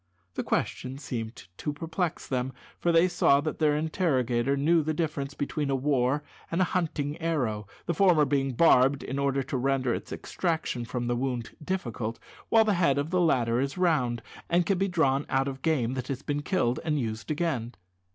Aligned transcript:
This 0.33 0.43
question 0.43 0.97
seemed 0.97 1.35
to 1.57 1.71
perplex 1.73 2.25
them, 2.25 2.53
for 2.79 2.91
they 2.91 3.07
saw 3.07 3.39
that 3.41 3.59
their 3.59 3.75
interrogator 3.77 4.57
knew 4.57 4.81
the 4.81 4.95
difference 4.95 5.35
between 5.35 5.69
a 5.69 5.75
war 5.75 6.23
and 6.49 6.59
a 6.59 6.63
hunting 6.73 7.19
arrow 7.21 7.67
the 7.85 7.93
former 7.93 8.25
being 8.25 8.53
barbed 8.53 9.03
in 9.03 9.19
order 9.19 9.43
to 9.43 9.57
render 9.57 9.93
its 9.93 10.11
extraction 10.11 10.85
from 10.85 11.05
the 11.05 11.15
wound 11.15 11.51
difficult, 11.63 12.17
while 12.49 12.65
the 12.65 12.73
head 12.73 12.97
of 12.97 13.11
the 13.11 13.21
latter 13.21 13.59
is 13.59 13.77
round, 13.77 14.23
and 14.49 14.65
can 14.65 14.79
be 14.79 14.87
drawn 14.87 15.23
out 15.29 15.47
of 15.47 15.61
game 15.61 15.93
that 15.93 16.07
has 16.07 16.23
been 16.23 16.41
killed, 16.41 16.79
and 16.83 16.99
used 16.99 17.29
again. 17.29 17.75